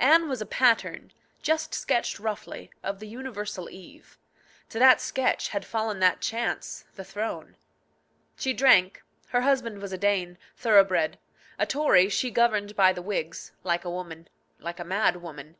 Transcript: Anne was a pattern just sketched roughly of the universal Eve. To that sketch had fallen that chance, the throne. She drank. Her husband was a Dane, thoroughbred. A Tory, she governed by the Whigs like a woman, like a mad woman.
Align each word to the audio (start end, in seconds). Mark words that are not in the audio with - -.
Anne 0.00 0.28
was 0.28 0.40
a 0.42 0.46
pattern 0.46 1.12
just 1.40 1.72
sketched 1.72 2.18
roughly 2.18 2.68
of 2.82 2.98
the 2.98 3.06
universal 3.06 3.70
Eve. 3.70 4.18
To 4.70 4.78
that 4.80 5.00
sketch 5.00 5.50
had 5.50 5.64
fallen 5.64 6.00
that 6.00 6.20
chance, 6.20 6.84
the 6.96 7.04
throne. 7.04 7.54
She 8.34 8.52
drank. 8.52 9.04
Her 9.28 9.42
husband 9.42 9.80
was 9.80 9.92
a 9.92 9.96
Dane, 9.98 10.36
thoroughbred. 10.56 11.16
A 11.60 11.66
Tory, 11.66 12.08
she 12.08 12.32
governed 12.32 12.74
by 12.74 12.92
the 12.92 13.02
Whigs 13.02 13.52
like 13.62 13.84
a 13.84 13.90
woman, 13.90 14.26
like 14.58 14.80
a 14.80 14.84
mad 14.84 15.22
woman. 15.22 15.54